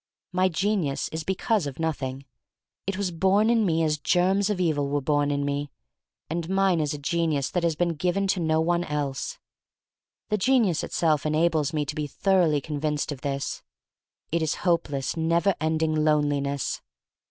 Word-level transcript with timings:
My 0.31 0.49
genius 0.49 1.09
is 1.09 1.23
because 1.23 1.67
of 1.67 1.77
noth 1.77 2.01
ing. 2.01 2.25
It 2.87 2.97
was 2.97 3.11
born 3.11 3.51
in 3.51 3.63
me 3.67 3.83
as 3.83 3.99
germs 3.99 4.49
of 4.49 4.59
evil 4.59 4.85
THE 4.85 4.99
STORY 4.99 4.99
OF 4.99 5.05
MARY 5.05 5.05
MAC 5.05 5.17
LANE 5.19 5.27
IQI 5.27 5.27
were 5.27 5.27
born 5.27 5.31
in 5.31 5.45
me. 5.45 5.71
And 6.27 6.49
mine 6.49 6.79
is 6.79 6.93
a 6.95 6.97
genius 6.97 7.51
that 7.51 7.61
has 7.61 7.75
been 7.75 7.89
given 7.93 8.25
to 8.29 8.39
no 8.39 8.59
one 8.61 8.83
else. 8.83 9.37
The 10.29 10.37
genius 10.39 10.83
itself 10.83 11.23
enables 11.23 11.71
me 11.71 11.85
to 11.85 11.93
be 11.93 12.07
thoroughly 12.07 12.61
convinced 12.61 13.11
of 13.11 13.21
this. 13.21 13.61
It 14.31 14.41
is 14.41 14.55
hopeless, 14.65 15.15
never 15.15 15.53
ending 15.61 15.93
loneli 15.93 16.41
ness! 16.41 16.81